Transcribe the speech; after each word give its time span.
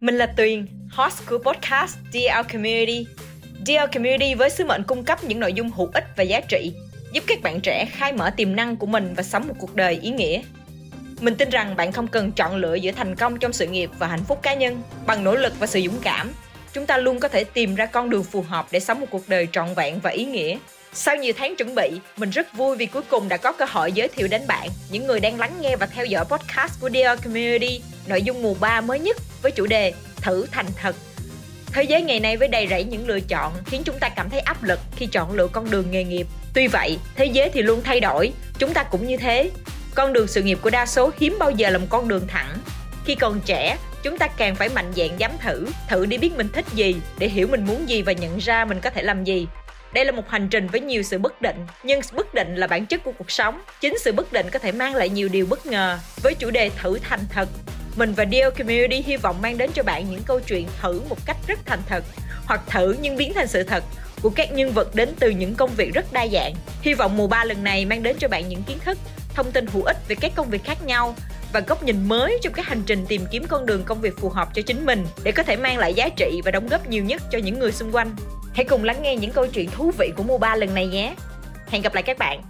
Mình 0.00 0.14
là 0.14 0.26
Tuyền, 0.26 0.66
host 0.90 1.26
của 1.26 1.38
podcast 1.38 1.96
DL 2.12 2.52
Community. 2.52 3.06
DL 3.66 3.92
Community 3.94 4.34
với 4.34 4.50
sứ 4.50 4.64
mệnh 4.64 4.82
cung 4.82 5.04
cấp 5.04 5.24
những 5.24 5.40
nội 5.40 5.52
dung 5.52 5.70
hữu 5.70 5.90
ích 5.94 6.04
và 6.16 6.22
giá 6.22 6.40
trị, 6.40 6.72
giúp 7.12 7.24
các 7.26 7.42
bạn 7.42 7.60
trẻ 7.60 7.84
khai 7.92 8.12
mở 8.12 8.30
tiềm 8.30 8.56
năng 8.56 8.76
của 8.76 8.86
mình 8.86 9.14
và 9.16 9.22
sống 9.22 9.48
một 9.48 9.54
cuộc 9.58 9.76
đời 9.76 9.98
ý 10.02 10.10
nghĩa. 10.10 10.42
Mình 11.20 11.34
tin 11.34 11.50
rằng 11.50 11.76
bạn 11.76 11.92
không 11.92 12.06
cần 12.06 12.32
chọn 12.32 12.56
lựa 12.56 12.74
giữa 12.74 12.92
thành 12.92 13.16
công 13.16 13.38
trong 13.38 13.52
sự 13.52 13.66
nghiệp 13.66 13.90
và 13.98 14.06
hạnh 14.06 14.24
phúc 14.28 14.38
cá 14.42 14.54
nhân. 14.54 14.82
Bằng 15.06 15.24
nỗ 15.24 15.34
lực 15.34 15.52
và 15.58 15.66
sự 15.66 15.80
dũng 15.80 15.98
cảm, 16.02 16.32
chúng 16.72 16.86
ta 16.86 16.96
luôn 16.96 17.20
có 17.20 17.28
thể 17.28 17.44
tìm 17.44 17.74
ra 17.74 17.86
con 17.86 18.10
đường 18.10 18.24
phù 18.24 18.42
hợp 18.42 18.66
để 18.70 18.80
sống 18.80 19.00
một 19.00 19.06
cuộc 19.10 19.28
đời 19.28 19.48
trọn 19.52 19.74
vẹn 19.74 20.00
và 20.00 20.10
ý 20.10 20.24
nghĩa. 20.24 20.58
Sau 20.92 21.16
nhiều 21.16 21.32
tháng 21.36 21.56
chuẩn 21.56 21.74
bị, 21.74 21.90
mình 22.16 22.30
rất 22.30 22.54
vui 22.54 22.76
vì 22.76 22.86
cuối 22.86 23.02
cùng 23.02 23.28
đã 23.28 23.36
có 23.36 23.52
cơ 23.52 23.64
hội 23.68 23.92
giới 23.92 24.08
thiệu 24.08 24.28
đến 24.28 24.42
bạn, 24.46 24.68
những 24.90 25.06
người 25.06 25.20
đang 25.20 25.38
lắng 25.38 25.52
nghe 25.60 25.76
và 25.76 25.86
theo 25.86 26.04
dõi 26.04 26.24
podcast 26.24 26.80
của 26.80 26.90
Dear 26.90 27.22
Community, 27.24 27.80
nội 28.10 28.22
dung 28.22 28.42
mùa 28.42 28.54
3 28.60 28.80
mới 28.80 28.98
nhất 28.98 29.16
với 29.42 29.52
chủ 29.52 29.66
đề 29.66 29.92
Thử 30.16 30.46
thành 30.52 30.66
thật. 30.76 30.96
Thế 31.72 31.82
giới 31.82 32.02
ngày 32.02 32.20
nay 32.20 32.36
với 32.36 32.48
đầy 32.48 32.66
rẫy 32.70 32.84
những 32.84 33.08
lựa 33.08 33.20
chọn 33.20 33.52
khiến 33.66 33.82
chúng 33.84 33.98
ta 33.98 34.08
cảm 34.08 34.30
thấy 34.30 34.40
áp 34.40 34.62
lực 34.62 34.80
khi 34.96 35.06
chọn 35.06 35.32
lựa 35.32 35.46
con 35.46 35.70
đường 35.70 35.90
nghề 35.90 36.04
nghiệp. 36.04 36.26
Tuy 36.54 36.66
vậy, 36.66 36.98
thế 37.16 37.24
giới 37.24 37.50
thì 37.50 37.62
luôn 37.62 37.80
thay 37.84 38.00
đổi, 38.00 38.32
chúng 38.58 38.74
ta 38.74 38.82
cũng 38.82 39.06
như 39.06 39.16
thế. 39.16 39.50
Con 39.94 40.12
đường 40.12 40.26
sự 40.26 40.42
nghiệp 40.42 40.58
của 40.62 40.70
đa 40.70 40.86
số 40.86 41.10
hiếm 41.18 41.36
bao 41.38 41.50
giờ 41.50 41.70
là 41.70 41.78
một 41.78 41.86
con 41.90 42.08
đường 42.08 42.26
thẳng. 42.28 42.56
Khi 43.04 43.14
còn 43.14 43.40
trẻ, 43.40 43.76
chúng 44.02 44.18
ta 44.18 44.26
càng 44.26 44.54
phải 44.54 44.68
mạnh 44.68 44.92
dạn 44.96 45.08
dám 45.18 45.30
thử, 45.40 45.66
thử 45.88 46.06
đi 46.06 46.18
biết 46.18 46.32
mình 46.36 46.48
thích 46.52 46.64
gì, 46.74 46.96
để 47.18 47.28
hiểu 47.28 47.46
mình 47.46 47.66
muốn 47.66 47.88
gì 47.88 48.02
và 48.02 48.12
nhận 48.12 48.38
ra 48.38 48.64
mình 48.64 48.80
có 48.80 48.90
thể 48.90 49.02
làm 49.02 49.24
gì. 49.24 49.46
Đây 49.92 50.04
là 50.04 50.12
một 50.12 50.28
hành 50.28 50.48
trình 50.48 50.66
với 50.66 50.80
nhiều 50.80 51.02
sự 51.02 51.18
bất 51.18 51.42
định, 51.42 51.56
nhưng 51.82 52.00
bất 52.12 52.34
định 52.34 52.56
là 52.56 52.66
bản 52.66 52.86
chất 52.86 53.04
của 53.04 53.12
cuộc 53.18 53.30
sống. 53.30 53.60
Chính 53.80 53.98
sự 53.98 54.12
bất 54.12 54.32
định 54.32 54.46
có 54.52 54.58
thể 54.58 54.72
mang 54.72 54.94
lại 54.94 55.08
nhiều 55.08 55.28
điều 55.28 55.46
bất 55.46 55.66
ngờ. 55.66 55.98
Với 56.22 56.34
chủ 56.34 56.50
đề 56.50 56.70
thử 56.76 56.98
thành 56.98 57.20
thật, 57.30 57.48
mình 57.96 58.12
và 58.12 58.24
Deal 58.32 58.50
Community 58.50 59.02
hy 59.06 59.16
vọng 59.16 59.42
mang 59.42 59.58
đến 59.58 59.70
cho 59.74 59.82
bạn 59.82 60.10
những 60.10 60.22
câu 60.22 60.40
chuyện 60.40 60.66
thử 60.80 61.02
một 61.08 61.26
cách 61.26 61.36
rất 61.46 61.58
thành 61.66 61.82
thật, 61.86 62.04
hoặc 62.44 62.60
thử 62.66 62.96
nhưng 63.00 63.16
biến 63.16 63.32
thành 63.34 63.46
sự 63.46 63.62
thật 63.62 63.84
của 64.22 64.30
các 64.30 64.52
nhân 64.52 64.72
vật 64.72 64.94
đến 64.94 65.08
từ 65.18 65.30
những 65.30 65.54
công 65.54 65.70
việc 65.76 65.94
rất 65.94 66.12
đa 66.12 66.26
dạng. 66.32 66.54
Hy 66.82 66.94
vọng 66.94 67.16
mùa 67.16 67.26
3 67.26 67.44
lần 67.44 67.64
này 67.64 67.84
mang 67.84 68.02
đến 68.02 68.16
cho 68.18 68.28
bạn 68.28 68.48
những 68.48 68.62
kiến 68.62 68.78
thức, 68.84 68.98
thông 69.34 69.52
tin 69.52 69.66
hữu 69.66 69.82
ích 69.82 69.96
về 70.08 70.16
các 70.20 70.32
công 70.34 70.50
việc 70.50 70.64
khác 70.64 70.84
nhau 70.84 71.14
và 71.52 71.60
góc 71.60 71.82
nhìn 71.82 72.08
mới 72.08 72.38
trong 72.42 72.52
các 72.52 72.66
hành 72.66 72.82
trình 72.86 73.06
tìm 73.08 73.26
kiếm 73.30 73.44
con 73.48 73.66
đường 73.66 73.84
công 73.84 74.00
việc 74.00 74.18
phù 74.18 74.28
hợp 74.28 74.48
cho 74.54 74.62
chính 74.62 74.86
mình 74.86 75.06
để 75.22 75.32
có 75.32 75.42
thể 75.42 75.56
mang 75.56 75.78
lại 75.78 75.94
giá 75.94 76.08
trị 76.08 76.40
và 76.44 76.50
đóng 76.50 76.68
góp 76.68 76.88
nhiều 76.88 77.04
nhất 77.04 77.22
cho 77.30 77.38
những 77.38 77.58
người 77.58 77.72
xung 77.72 77.94
quanh. 77.94 78.16
Hãy 78.54 78.64
cùng 78.64 78.84
lắng 78.84 79.02
nghe 79.02 79.16
những 79.16 79.30
câu 79.30 79.46
chuyện 79.46 79.70
thú 79.70 79.92
vị 79.98 80.12
của 80.16 80.22
mùa 80.22 80.38
3 80.38 80.56
lần 80.56 80.74
này 80.74 80.86
nhé. 80.86 81.14
Hẹn 81.68 81.82
gặp 81.82 81.94
lại 81.94 82.02
các 82.02 82.18
bạn. 82.18 82.42